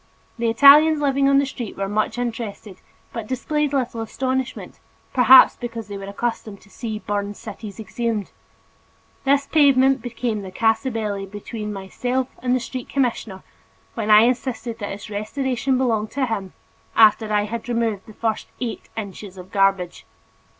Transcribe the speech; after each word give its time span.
The 0.39 0.49
Italians 0.49 0.99
living 0.99 1.29
on 1.29 1.37
the 1.37 1.45
street 1.45 1.77
were 1.77 1.87
much 1.87 2.17
interested 2.17 2.77
but 3.13 3.27
displayed 3.27 3.71
little 3.71 4.01
astonishment, 4.01 4.79
perhaps 5.13 5.55
because 5.55 5.89
they 5.89 5.97
were 5.99 6.05
accustomed 6.05 6.59
to 6.61 6.71
see 6.71 6.97
buried 6.97 7.35
cities 7.37 7.79
exhumed. 7.79 8.31
This 9.25 9.45
pavement 9.45 10.01
became 10.01 10.41
the 10.41 10.49
casus 10.49 10.91
belli 10.91 11.27
between 11.27 11.71
myself 11.71 12.29
and 12.41 12.55
the 12.55 12.59
street 12.59 12.89
commissioner 12.89 13.43
when 13.93 14.09
I 14.09 14.21
insisted 14.21 14.79
that 14.79 14.91
its 14.91 15.11
restoration 15.11 15.77
belonged 15.77 16.09
to 16.13 16.25
him, 16.25 16.53
after 16.95 17.31
I 17.31 17.43
had 17.43 17.69
removed 17.69 18.07
the 18.07 18.13
first 18.15 18.47
eight 18.59 18.89
inches 18.97 19.37
of 19.37 19.51
garbage. 19.51 20.07